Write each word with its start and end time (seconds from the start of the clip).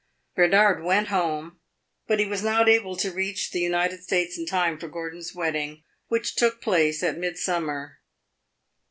Bernard 0.35 0.83
went 0.83 1.09
home, 1.09 1.59
but 2.07 2.17
he 2.17 2.25
was 2.25 2.41
not 2.41 2.67
able 2.67 2.95
to 2.95 3.11
reach 3.11 3.51
the 3.51 3.59
United 3.59 4.01
States 4.01 4.35
in 4.35 4.47
time 4.47 4.79
for 4.79 4.87
Gordon's 4.87 5.35
wedding, 5.35 5.83
which 6.07 6.33
took 6.33 6.59
place 6.59 7.03
at 7.03 7.19
midsummer. 7.19 7.99